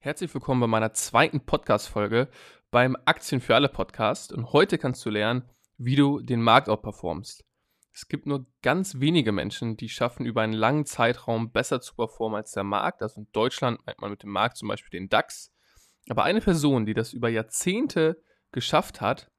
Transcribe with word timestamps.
Herzlich 0.00 0.32
willkommen 0.32 0.60
bei 0.60 0.68
meiner 0.68 0.92
zweiten 0.92 1.40
Podcast-Folge 1.40 2.28
beim 2.70 2.96
Aktien 3.04 3.40
für 3.40 3.56
alle 3.56 3.68
Podcast. 3.68 4.32
Und 4.32 4.52
heute 4.52 4.78
kannst 4.78 5.04
du 5.04 5.10
lernen, 5.10 5.42
wie 5.76 5.96
du 5.96 6.20
den 6.20 6.40
Markt 6.40 6.68
outperformst. 6.68 7.44
Es 7.92 8.06
gibt 8.06 8.24
nur 8.24 8.46
ganz 8.62 9.00
wenige 9.00 9.32
Menschen, 9.32 9.76
die 9.76 9.88
schaffen, 9.88 10.24
über 10.24 10.42
einen 10.42 10.52
langen 10.52 10.86
Zeitraum 10.86 11.50
besser 11.50 11.80
zu 11.80 11.96
performen 11.96 12.36
als 12.36 12.52
der 12.52 12.62
Markt. 12.62 13.02
Also 13.02 13.22
in 13.22 13.26
Deutschland 13.32 13.84
meint 13.86 14.00
man 14.00 14.12
mit 14.12 14.22
dem 14.22 14.30
Markt 14.30 14.56
zum 14.56 14.68
Beispiel 14.68 15.00
den 15.00 15.08
DAX. 15.08 15.52
Aber 16.08 16.22
eine 16.22 16.42
Person, 16.42 16.86
die 16.86 16.94
das 16.94 17.12
über 17.12 17.28
Jahrzehnte 17.28 18.22
geschafft 18.52 19.00
hat, 19.00 19.32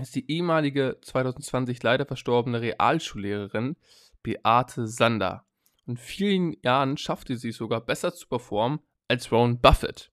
ist 0.00 0.16
die 0.16 0.28
ehemalige 0.28 0.98
2020 1.00 1.80
leider 1.84 2.06
verstorbene 2.06 2.60
Realschullehrerin 2.60 3.76
Beate 4.24 4.88
Sander. 4.88 5.46
In 5.86 5.96
vielen 5.96 6.60
Jahren 6.62 6.96
schaffte 6.96 7.36
sie 7.36 7.52
sogar 7.52 7.80
besser 7.82 8.12
zu 8.12 8.26
performen 8.26 8.80
als 9.08 9.30
Warren 9.32 9.60
Buffett. 9.60 10.10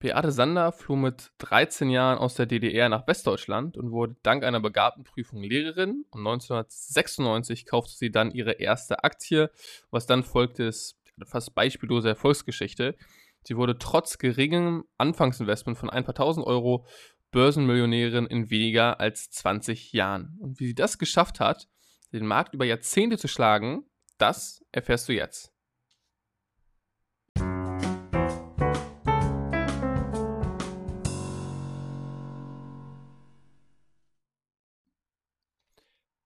Beate 0.00 0.30
Sander 0.30 0.70
floh 0.70 0.94
mit 0.94 1.32
13 1.38 1.90
Jahren 1.90 2.18
aus 2.18 2.34
der 2.34 2.46
DDR 2.46 2.88
nach 2.88 3.08
Westdeutschland 3.08 3.76
und 3.76 3.90
wurde 3.90 4.14
dank 4.22 4.44
einer 4.44 4.60
begabten 4.60 5.02
Prüfung 5.02 5.42
Lehrerin. 5.42 6.04
Und 6.10 6.20
1996 6.20 7.66
kaufte 7.66 7.96
sie 7.96 8.12
dann 8.12 8.30
ihre 8.30 8.52
erste 8.52 9.02
Aktie. 9.02 9.50
Was 9.90 10.06
dann 10.06 10.22
folgte, 10.22 10.64
ist 10.64 10.96
eine 11.16 11.26
fast 11.26 11.54
beispiellose 11.56 12.08
Erfolgsgeschichte. 12.08 12.94
Sie 13.42 13.56
wurde 13.56 13.76
trotz 13.78 14.18
geringem 14.18 14.84
Anfangsinvestment 14.98 15.76
von 15.76 15.90
ein 15.90 16.04
paar 16.04 16.14
tausend 16.14 16.46
Euro 16.46 16.86
Börsenmillionärin 17.32 18.26
in 18.26 18.50
weniger 18.50 19.00
als 19.00 19.30
20 19.30 19.92
Jahren. 19.92 20.38
Und 20.40 20.60
wie 20.60 20.66
sie 20.68 20.74
das 20.74 20.98
geschafft 20.98 21.40
hat, 21.40 21.68
den 22.12 22.26
Markt 22.26 22.54
über 22.54 22.64
Jahrzehnte 22.64 23.18
zu 23.18 23.26
schlagen, 23.26 23.84
das 24.16 24.64
erfährst 24.70 25.08
du 25.08 25.12
jetzt. 25.12 25.52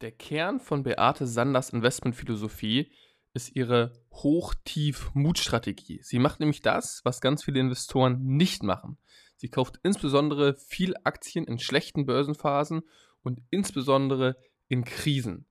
Der 0.03 0.11
Kern 0.11 0.59
von 0.59 0.83
Beate 0.83 1.29
Sanders 1.29 1.71
Investmentphilosophie 1.71 2.91
ist 3.35 3.55
ihre 3.55 3.93
Hoch-Tief-Mut-Strategie. 4.13 6.01
Sie 6.03 6.19
macht 6.19 6.41
nämlich 6.41 6.61
das, 6.61 7.03
was 7.05 7.21
ganz 7.21 7.45
viele 7.45 7.61
Investoren 7.61 8.21
nicht 8.21 8.65
machen. 8.65 8.99
Sie 9.37 9.49
kauft 9.49 9.79
insbesondere 9.85 10.57
viel 10.57 10.97
Aktien 11.05 11.45
in 11.45 11.61
schlechten 11.61 12.05
Börsenphasen 12.05 12.83
und 13.23 13.43
insbesondere 13.51 14.37
in 14.67 14.85
Krisen. 14.85 15.47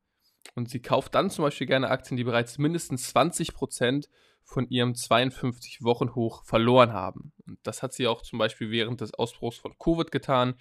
Und 0.56 0.70
sie 0.70 0.82
kauft 0.82 1.16
dann 1.16 1.30
zum 1.30 1.44
Beispiel 1.44 1.68
gerne 1.68 1.90
Aktien, 1.90 2.18
die 2.18 2.26
bereits 2.26 2.58
mindestens 2.58 3.16
20% 3.16 4.10
von 4.44 4.68
ihrem 4.68 4.92
52-Wochen-Hoch 4.92 6.44
verloren 6.44 6.92
haben. 6.92 7.32
Und 7.48 7.58
das 7.64 7.82
hat 7.82 7.94
sie 7.94 8.06
auch 8.06 8.22
zum 8.22 8.38
Beispiel 8.38 8.70
während 8.70 9.00
des 9.00 9.14
Ausbruchs 9.14 9.56
von 9.56 9.78
Covid 9.80 10.12
getan, 10.12 10.56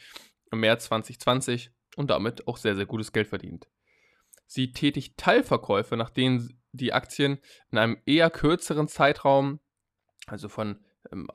im 0.52 0.60
März 0.60 0.84
2020 0.84 1.72
und 1.96 2.08
damit 2.08 2.46
auch 2.46 2.56
sehr, 2.56 2.76
sehr 2.76 2.86
gutes 2.86 3.10
Geld 3.10 3.26
verdient. 3.26 3.66
Sie 4.50 4.72
tätigt 4.72 5.16
Teilverkäufe, 5.16 5.96
nach 5.96 6.10
denen 6.10 6.60
die 6.72 6.92
Aktien 6.92 7.38
in 7.70 7.78
einem 7.78 7.98
eher 8.04 8.30
kürzeren 8.30 8.88
Zeitraum, 8.88 9.60
also 10.26 10.48
von 10.48 10.84
ähm, 11.12 11.28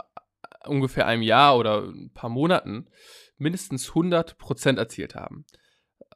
ungefähr 0.66 1.08
einem 1.08 1.22
Jahr 1.22 1.58
oder 1.58 1.84
ein 1.84 2.12
paar 2.14 2.30
Monaten, 2.30 2.88
mindestens 3.38 3.92
100% 3.92 4.78
erzielt 4.78 5.16
haben. 5.16 5.46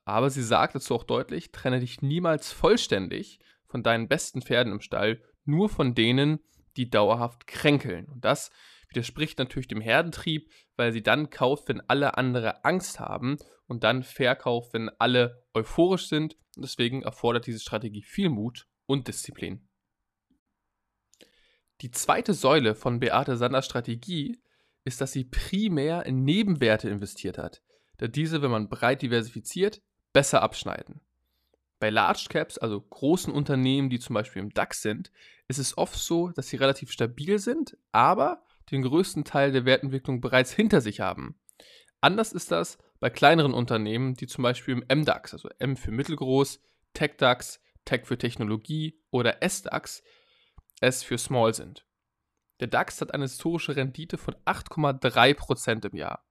Aber 0.03 0.29
sie 0.29 0.43
sagt 0.43 0.75
dazu 0.75 0.93
auch 0.93 1.05
deutlich, 1.05 1.53
trenne 1.53 1.79
dich 1.79 2.01
niemals 2.01 2.51
vollständig 2.51 3.39
von 3.65 3.81
deinen 3.81 4.09
besten 4.09 4.41
Pferden 4.41 4.73
im 4.73 4.81
Stall, 4.81 5.21
nur 5.45 5.69
von 5.69 5.95
denen, 5.95 6.39
die 6.75 6.89
dauerhaft 6.89 7.47
kränkeln. 7.47 8.07
Und 8.07 8.25
das 8.25 8.51
widerspricht 8.89 9.39
natürlich 9.39 9.67
dem 9.67 9.81
Herdentrieb, 9.81 10.51
weil 10.75 10.91
sie 10.91 11.03
dann 11.03 11.29
kauft, 11.29 11.69
wenn 11.69 11.81
alle 11.81 12.17
andere 12.17 12.65
Angst 12.65 12.99
haben 12.99 13.37
und 13.67 13.83
dann 13.83 14.03
verkauft, 14.03 14.73
wenn 14.73 14.89
alle 14.99 15.43
euphorisch 15.53 16.07
sind 16.07 16.35
und 16.55 16.63
deswegen 16.63 17.03
erfordert 17.03 17.47
diese 17.47 17.59
Strategie 17.59 18.03
viel 18.03 18.29
Mut 18.29 18.67
und 18.85 19.07
Disziplin. 19.07 19.67
Die 21.81 21.91
zweite 21.91 22.33
Säule 22.33 22.75
von 22.75 22.99
Beate 22.99 23.37
Sanders 23.37 23.65
Strategie 23.65 24.41
ist, 24.83 24.99
dass 24.99 25.13
sie 25.13 25.23
primär 25.23 26.05
in 26.05 26.23
Nebenwerte 26.23 26.89
investiert 26.89 27.37
hat, 27.37 27.61
da 27.97 28.07
diese, 28.07 28.41
wenn 28.41 28.51
man 28.51 28.69
breit 28.69 29.01
diversifiziert, 29.01 29.81
besser 30.11 30.41
abschneiden. 30.41 31.01
Bei 31.79 31.89
Large 31.89 32.25
Caps, 32.29 32.57
also 32.57 32.81
großen 32.81 33.31
Unternehmen, 33.31 33.89
die 33.89 33.99
zum 33.99 34.13
Beispiel 34.13 34.41
im 34.41 34.53
DAX 34.53 34.81
sind, 34.81 35.11
ist 35.47 35.59
es 35.59 35.77
oft 35.77 35.97
so, 35.97 36.29
dass 36.29 36.49
sie 36.49 36.57
relativ 36.57 36.91
stabil 36.91 37.39
sind, 37.39 37.77
aber 37.93 38.43
den 38.69 38.83
größten 38.83 39.23
Teil 39.23 39.51
der 39.51 39.65
Wertentwicklung 39.65 40.21
bereits 40.21 40.51
hinter 40.51 40.81
sich 40.81 40.99
haben. 40.99 41.39
Anders 42.01 42.33
ist 42.33 42.51
das 42.51 42.77
bei 42.99 43.09
kleineren 43.09 43.53
Unternehmen, 43.53 44.13
die 44.13 44.27
zum 44.27 44.43
Beispiel 44.43 44.75
im 44.75 45.01
MDAX, 45.01 45.33
also 45.33 45.49
M 45.59 45.75
für 45.75 45.91
mittelgroß, 45.91 46.61
TechDAX, 46.93 47.61
Tech 47.85 48.05
für 48.05 48.17
Technologie 48.17 48.99
oder 49.11 49.37
SDAX, 49.47 50.03
S 50.81 51.03
für 51.03 51.17
Small 51.17 51.53
sind. 51.53 51.85
Der 52.59 52.67
DAX 52.67 52.99
hat 53.01 53.13
eine 53.13 53.23
historische 53.23 53.75
Rendite 53.75 54.17
von 54.17 54.35
8,3% 54.45 55.89
im 55.89 55.95
Jahr. 55.95 56.25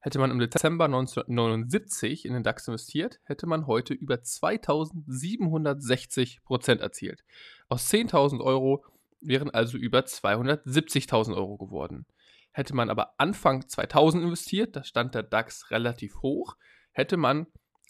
Hätte 0.00 0.18
man 0.18 0.30
im 0.30 0.38
Dezember 0.38 0.86
1979 0.86 2.24
in 2.26 2.32
den 2.34 2.42
DAX 2.42 2.68
investiert, 2.68 3.20
hätte 3.24 3.46
man 3.46 3.66
heute 3.66 3.94
über 3.94 4.16
2760% 4.16 6.80
erzielt. 6.80 7.24
Aus 7.68 7.90
10.000 7.90 8.42
Euro 8.42 8.84
wären 9.26 9.50
also 9.50 9.76
über 9.78 10.00
270.000 10.00 11.34
Euro 11.34 11.56
geworden. 11.56 12.06
Hätte 12.52 12.74
man 12.74 12.90
aber 12.90 13.14
Anfang 13.18 13.68
2000 13.68 14.22
investiert, 14.22 14.76
da 14.76 14.84
stand 14.84 15.14
der 15.14 15.24
DAX 15.24 15.70
relativ 15.70 16.22
hoch, 16.22 16.56
hätte 16.92 17.16
man 17.16 17.46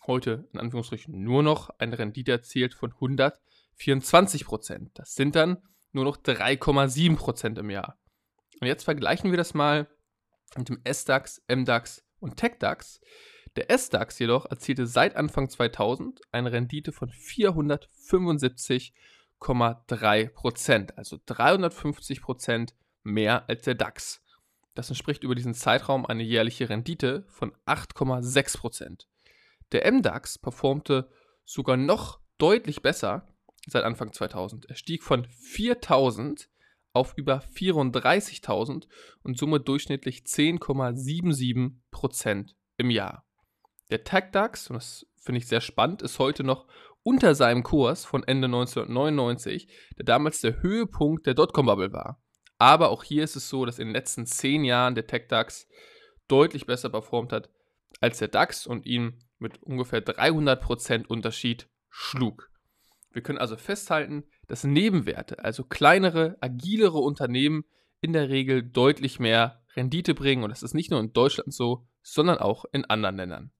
heute 0.06 0.49
in 0.53 0.61
Anführungsstrichen 0.61 1.22
nur 1.22 1.43
noch 1.43 1.71
eine 1.78 1.99
Rendite 1.99 2.33
erzielt 2.33 2.75
von 2.75 2.93
124 2.93 4.45
Prozent. 4.45 4.91
Das 4.95 5.15
sind 5.15 5.34
dann 5.37 5.62
nur 5.93 6.05
noch 6.05 6.17
3,7 6.17 7.17
Prozent 7.17 7.59
im 7.59 7.71
Jahr. 7.71 7.99
Und 8.61 8.66
jetzt 8.66 8.84
vergleichen 8.84 9.31
wir 9.31 9.37
das 9.37 9.55
mal 9.55 9.89
mit 10.56 10.69
dem 10.69 10.81
S-DAX, 10.84 11.43
M-DAX 11.49 12.05
und 12.21 12.37
TechDAX. 12.37 13.01
Der 13.56 13.71
S-DAX 13.71 14.19
jedoch 14.19 14.47
erzielte 14.47 14.87
seit 14.87 15.16
Anfang 15.16 15.49
2000 15.49 16.21
eine 16.33 16.53
Rendite 16.53 16.93
von 16.93 17.11
475,3 17.11 18.93
Prozent, 18.93 18.93
also 20.97 21.19
350 21.27 22.22
Prozent 22.22 22.75
mehr 23.03 23.49
als 23.49 23.62
der 23.62 23.75
DAX. 23.75 24.22
Das 24.75 24.89
entspricht 24.89 25.22
über 25.22 25.34
diesen 25.34 25.55
Zeitraum 25.55 26.06
eine 26.06 26.22
jährliche 26.22 26.69
Rendite 26.69 27.27
von 27.28 27.53
8,6%. 27.67 29.06
Der 29.72 29.91
MDAX 29.91 30.39
performte 30.39 31.11
sogar 31.45 31.77
noch 31.77 32.21
deutlich 32.39 32.83
besser 32.83 33.28
seit 33.67 33.84
Anfang 33.84 34.12
2000. 34.12 34.67
Er 34.67 34.75
stieg 34.75 35.03
von 35.03 35.25
4000 35.27 36.51
auf 36.93 37.15
über 37.16 37.43
34.000 37.55 38.87
und 39.22 39.39
somit 39.39 39.66
durchschnittlich 39.69 40.22
10,77% 40.22 42.55
im 42.77 42.91
Jahr. 42.91 43.25
Der 43.91 44.05
TechDAX, 44.05 44.71
und 44.71 44.75
das 44.75 45.06
finde 45.16 45.39
ich 45.39 45.49
sehr 45.49 45.61
spannend, 45.61 46.03
ist 46.03 46.19
heute 46.19 46.45
noch 46.45 46.66
unter 47.04 47.37
seinem 47.37 47.62
Kurs 47.62 48.04
von 48.04 48.25
Ende 48.25 48.47
1999, 48.47 49.69
der 49.97 50.04
damals 50.04 50.41
der 50.41 50.60
Höhepunkt 50.60 51.26
der 51.26 51.34
Dotcom-Bubble 51.34 51.92
war. 51.92 52.20
Aber 52.59 52.88
auch 52.88 53.04
hier 53.04 53.22
ist 53.22 53.37
es 53.37 53.48
so, 53.48 53.65
dass 53.65 53.78
in 53.78 53.88
den 53.88 53.94
letzten 53.94 54.26
zehn 54.26 54.65
Jahren 54.65 54.97
der 54.97 55.06
TechDAX 55.06 55.69
deutlich 56.26 56.66
besser 56.66 56.88
performt 56.88 57.32
hat 57.32 57.50
als 58.00 58.19
der 58.19 58.28
DAX 58.28 58.66
und 58.66 58.87
ihn 58.87 59.20
mit 59.38 59.62
ungefähr 59.62 60.04
300% 60.04 61.06
Unterschied 61.06 61.69
schlug. 61.91 62.50
Wir 63.12 63.22
können 63.22 63.38
also 63.38 63.56
festhalten, 63.56 64.25
dass 64.48 64.65
Nebenwerte, 64.65 65.44
also 65.44 65.62
kleinere, 65.65 66.36
agilere 66.41 66.98
Unternehmen, 66.98 67.65
in 68.00 68.12
der 68.12 68.28
Regel 68.28 68.62
deutlich 68.62 69.21
mehr 69.21 69.62
Rendite 69.77 70.15
bringen. 70.15 70.42
Und 70.42 70.50
das 70.50 70.62
ist 70.62 70.74
nicht 70.74 70.91
nur 70.91 71.00
in 71.00 71.12
Deutschland 71.12 71.54
so, 71.54 71.86
sondern 72.03 72.39
auch 72.39 72.65
in 72.72 72.84
anderen 72.84 73.16
Ländern. 73.16 73.53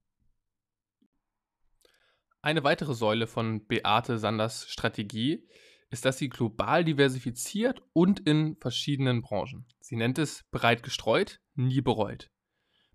Eine 2.45 2.63
weitere 2.63 2.93
Säule 2.93 3.25
von 3.25 3.65
Beate 3.65 4.19
Sanders 4.19 4.69
Strategie 4.69 5.47
ist, 5.89 6.05
dass 6.05 6.19
sie 6.19 6.29
global 6.29 6.83
diversifiziert 6.83 7.81
und 7.91 8.19
in 8.19 8.55
verschiedenen 8.57 9.23
Branchen. 9.23 9.65
Sie 9.79 9.95
nennt 9.95 10.19
es 10.19 10.43
breit 10.51 10.83
gestreut, 10.83 11.41
nie 11.55 11.81
bereut. 11.81 12.29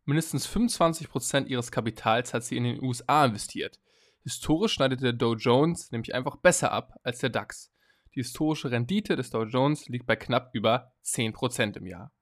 Mindestens 0.04 0.48
25% 0.48 1.48
ihres 1.48 1.72
Kapitals 1.72 2.32
hat 2.32 2.44
sie 2.44 2.56
in 2.58 2.62
den 2.62 2.80
USA 2.80 3.24
investiert. 3.24 3.80
Historisch 4.22 4.74
schneidet 4.74 5.02
der 5.02 5.14
Dow 5.14 5.34
Jones 5.34 5.90
nämlich 5.90 6.14
einfach 6.14 6.36
besser 6.36 6.70
ab 6.70 6.94
als 7.02 7.18
der 7.18 7.30
DAX. 7.30 7.72
Die 8.14 8.20
historische 8.20 8.70
Rendite 8.70 9.16
des 9.16 9.30
Dow 9.30 9.42
Jones 9.42 9.88
liegt 9.88 10.06
bei 10.06 10.14
knapp 10.14 10.50
über 10.52 10.92
10% 11.04 11.76
im 11.76 11.86
Jahr. 11.86 12.12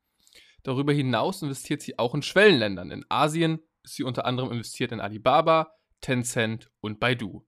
Darüber 0.62 0.94
hinaus 0.94 1.42
investiert 1.42 1.82
sie 1.82 1.98
auch 1.98 2.14
in 2.14 2.22
Schwellenländern. 2.22 2.90
In 2.90 3.04
Asien 3.10 3.58
ist 3.82 3.96
sie 3.96 4.04
unter 4.04 4.24
anderem 4.24 4.50
investiert 4.50 4.92
in 4.92 5.00
Alibaba, 5.00 5.74
Tencent 6.00 6.70
und 6.80 7.00
Baidu. 7.00 7.46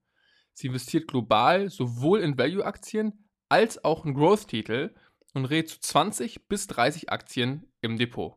Sie 0.52 0.68
investiert 0.68 1.08
global 1.08 1.70
sowohl 1.70 2.20
in 2.20 2.36
Value-Aktien 2.36 3.24
als 3.48 3.84
auch 3.84 4.04
in 4.04 4.14
Growth-Titel 4.14 4.94
und 5.34 5.44
rät 5.46 5.68
zu 5.68 5.80
20 5.80 6.48
bis 6.48 6.66
30 6.66 7.10
Aktien 7.10 7.72
im 7.80 7.96
Depot. 7.96 8.36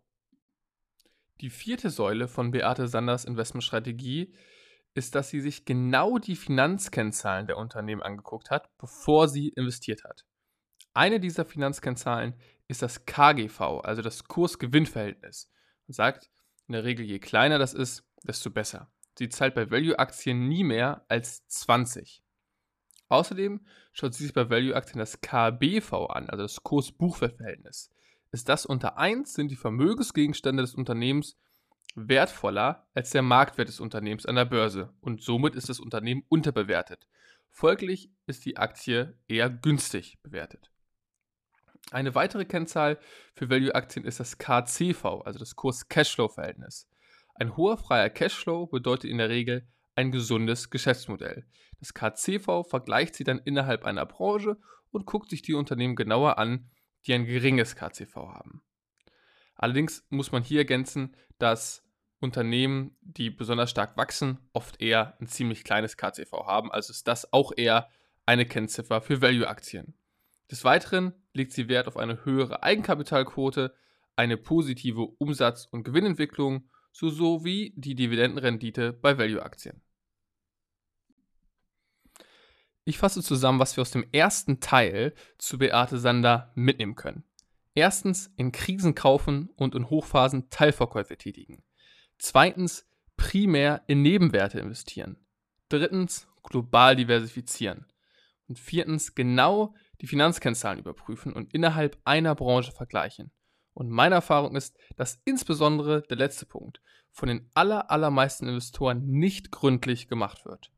Die 1.42 1.50
vierte 1.50 1.89
Säule 1.89 2.27
von 2.27 2.51
Beate 2.51 2.88
Sanders 2.88 3.25
Investmentstrategie 3.25 4.33
ist, 4.94 5.15
dass 5.15 5.30
sie 5.30 5.42
sich 5.42 5.65
genau 5.65 6.19
die 6.19 6.36
Finanzkennzahlen 6.36 7.48
der 7.48 7.57
Unternehmen 7.57 8.04
angeguckt 8.04 8.51
hat, 8.51 8.69
bevor 8.77 9.27
sie 9.27 9.50
investiert 9.50 10.04
hat. 10.04 10.25
Eine 10.94 11.19
dieser 11.19 11.45
Finanzkennzahlen 11.45 12.36
ist 12.68 12.83
das 12.83 13.06
KGV, 13.06 13.81
also 13.83 14.04
das 14.04 14.25
Kurs-Gewinn-Verhältnis. 14.25 15.50
Man 15.88 15.94
sagt 15.94 16.30
in 16.68 16.74
der 16.74 16.83
Regel, 16.83 17.06
je 17.06 17.19
kleiner 17.19 17.57
das 17.57 17.74
ist, 17.74 18.04
desto 18.24 18.51
besser. 18.51 18.93
Sie 19.18 19.30
zahlt 19.30 19.56
bei 19.56 19.69
Value-Aktien 19.69 20.48
nie 20.48 20.63
mehr 20.63 21.06
als 21.07 21.48
20. 21.48 22.24
Außerdem 23.10 23.62
schaut 23.92 24.13
sie 24.13 24.24
sich 24.24 24.33
bei 24.33 24.50
Value-Aktien 24.50 25.00
das 25.00 25.21
KBV 25.21 26.07
an, 26.07 26.30
also 26.30 26.44
das 26.44 26.63
Kurs-Buchwert-Verhältnis. 26.63 27.92
Ist 28.31 28.50
das 28.50 28.65
unter 28.65 28.98
1, 28.98 29.33
sind 29.33 29.51
die 29.51 29.56
Vermögensgegenstände 29.56 30.63
des 30.63 30.74
Unternehmens 30.74 31.38
wertvoller 31.95 32.88
als 32.95 33.12
der 33.12 33.21
Marktwert 33.21 33.68
des 33.68 33.80
Unternehmens 33.80 34.25
an 34.25 34.36
der 34.36 34.45
Börse 34.45 34.92
und 35.01 35.21
somit 35.21 35.56
ist 35.56 35.69
das 35.69 35.80
Unternehmen 35.80 36.24
unterbewertet. 36.30 37.07
Folglich 37.51 38.10
ist 38.25 38.45
die 38.45 38.57
Aktie 38.57 39.15
eher 39.27 39.51
günstig 39.51 40.18
bewertet. 40.24 40.71
Eine 41.92 42.15
weitere 42.15 42.45
Kennzahl 42.45 42.98
für 43.36 43.50
Value-Aktien 43.51 44.06
ist 44.06 44.19
das 44.19 44.39
KCV, 44.39 45.21
also 45.24 45.38
das 45.38 45.56
Kurs-Cashflow-Verhältnis. 45.56 46.88
Ein 47.36 47.58
hoher 47.58 47.78
freier 47.78 48.10
Cashflow 48.10 48.68
bedeutet 48.68 49.10
in 49.10 49.18
der 49.18 49.30
Regel 49.30 49.68
ein 49.96 50.12
gesundes 50.12 50.70
Geschäftsmodell. 50.70 51.46
Das 51.80 51.94
KCV 51.94 52.64
vergleicht 52.68 53.16
sie 53.16 53.24
dann 53.24 53.40
innerhalb 53.40 53.86
einer 53.86 54.06
Branche 54.06 54.58
und 54.92 55.06
guckt 55.06 55.30
sich 55.30 55.42
die 55.42 55.54
Unternehmen 55.54 55.96
genauer 55.96 56.38
an, 56.38 56.70
die 57.06 57.14
ein 57.14 57.26
geringes 57.26 57.76
KCV 57.76 58.16
haben. 58.16 58.64
Allerdings 59.56 60.06
muss 60.10 60.32
man 60.32 60.44
hier 60.44 60.60
ergänzen, 60.60 61.16
dass 61.40 61.84
Unternehmen, 62.20 62.96
die 63.02 63.30
besonders 63.30 63.70
stark 63.70 63.98
wachsen, 63.98 64.40
oft 64.54 64.82
eher 64.82 65.18
ein 65.20 65.28
ziemlich 65.28 65.64
kleines 65.64 65.98
KCV 65.98 66.32
haben. 66.46 66.72
Also 66.72 66.92
ist 66.92 67.08
das 67.08 67.34
auch 67.34 67.52
eher 67.56 67.90
eine 68.26 68.46
Kennziffer 68.46 69.02
für 69.02 69.22
Value-Aktien. 69.22 69.96
Des 70.50 70.64
Weiteren 70.64 71.14
legt 71.34 71.52
sie 71.52 71.68
Wert 71.68 71.88
auf 71.88 71.98
eine 71.98 72.24
höhere 72.26 72.64
Eigenkapitalquote, 72.64 73.74
eine 74.16 74.38
positive 74.38 75.02
Umsatz- 75.02 75.66
und 75.66 75.84
Gewinnentwicklung 75.84 76.70
sowie 76.94 77.74
die 77.75 77.95
Dividendenrendite 77.95 78.94
bei 78.94 79.18
Value-Aktien. 79.18 79.81
Ich 82.86 82.98
fasse 82.98 83.24
zusammen, 83.24 83.60
was 83.60 83.78
wir 83.78 83.81
aus 83.81 83.92
dem 83.92 84.06
ersten 84.12 84.60
Teil 84.60 85.13
zu 85.38 85.57
Beate 85.57 85.98
Sander 85.98 86.51
mitnehmen 86.56 86.95
können. 86.95 87.24
Erstens, 87.75 88.31
in 88.36 88.51
Krisen 88.51 88.94
kaufen 88.94 89.50
und 89.56 89.74
in 89.74 89.90
Hochphasen 89.90 90.50
Teilverkäufe 90.50 91.18
tätigen. 91.18 91.63
Zweitens, 92.19 92.86
primär 93.16 93.84
in 93.88 94.01
Nebenwerte 94.01 94.60
investieren. 94.60 95.18
Drittens, 95.69 96.28
global 96.44 96.96
diversifizieren. 96.96 97.88
Und 98.48 98.60
viertens, 98.60 99.16
genau 99.16 99.74
die 100.01 100.07
Finanzkennzahlen 100.07 100.80
überprüfen 100.80 101.34
und 101.34 101.54
innerhalb 101.54 101.98
einer 102.04 102.36
Branche 102.36 102.74
vergleichen. 102.74 103.31
Und 103.74 103.90
meine 103.90 104.16
Erfahrung 104.16 104.56
ist, 104.56 104.78
dass 104.96 105.22
insbesondere 105.25 106.04
der 106.04 106.18
letzte 106.18 106.46
Punkt 106.46 106.81
von 107.12 107.28
den 107.28 107.50
aller, 107.54 107.92
allermeisten 107.92 108.48
Investoren 108.48 109.06
nicht 109.06 109.52
gründlich 109.52 110.08
gemacht 110.08 110.46
wird. 110.46 110.72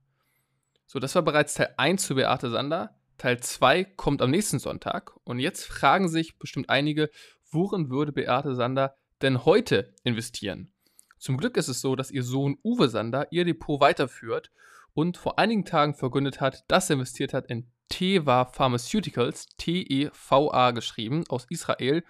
So, 0.86 1.00
das 1.00 1.16
war 1.16 1.22
bereits 1.22 1.56
Teil 1.56 1.74
1 1.78 2.06
zu 2.06 2.16
Beate 2.16 2.50
Sander. 2.50 2.96
Teil 3.18 3.40
2 3.40 3.84
kommt 3.84 4.22
am 4.22 4.32
nächsten 4.32 4.60
Sonntag. 4.60 5.14
Und 5.24 5.40
jetzt 5.40 5.66
fragen 5.66 6.10
sich 6.10 6.38
bestimmt 6.38 6.70
einige, 6.70 7.10
worin 7.52 7.90
würde 7.90 8.12
Beate 8.12 8.56
Sander 8.56 8.96
denn 9.22 9.46
heute 9.46 9.94
investieren? 10.04 10.72
Zum 11.18 11.38
Glück 11.38 11.58
ist 11.58 11.70
es 11.70 11.82
so, 11.82 11.96
dass 11.96 12.12
ihr 12.12 12.24
Sohn 12.24 12.58
Uwe 12.64 12.90
Sander 12.90 13.32
ihr 13.32 13.46
Depot 13.46 13.80
weiterführt 13.80 14.52
und 14.94 15.18
vor 15.18 15.40
einigen 15.40 15.66
Tagen 15.66 15.96
verkündet 15.96 16.42
hat, 16.42 16.64
dass 16.68 16.90
er 16.90 16.96
investiert 16.96 17.34
hat 17.34 17.48
in 17.48 17.68
Teva 17.90 18.46
Pharmaceuticals, 18.46 19.48
T-E-V-A 19.58 20.72
geschrieben, 20.72 21.24
aus 21.30 21.46
Israel, 21.50 22.04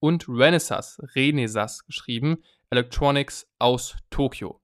und 0.00 0.26
Renesas, 0.28 1.00
Renesas 1.14 1.84
geschrieben, 1.86 2.42
Electronics 2.70 3.48
aus 3.58 3.96
Tokio. 4.10 4.60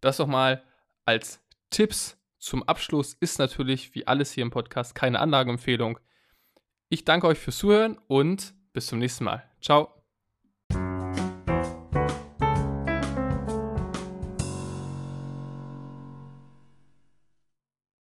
Das 0.00 0.18
nochmal 0.18 0.62
als 1.04 1.42
Tipps 1.70 2.18
zum 2.38 2.62
Abschluss 2.62 3.14
ist 3.14 3.38
natürlich, 3.38 3.94
wie 3.94 4.06
alles 4.06 4.32
hier 4.32 4.42
im 4.42 4.50
Podcast, 4.50 4.94
keine 4.94 5.20
Anlageempfehlung. 5.20 5.98
Ich 6.88 7.04
danke 7.04 7.26
euch 7.26 7.38
fürs 7.38 7.58
Zuhören 7.58 7.98
und 8.06 8.54
bis 8.72 8.86
zum 8.86 8.98
nächsten 8.98 9.24
Mal. 9.24 9.42
Ciao. 9.60 9.95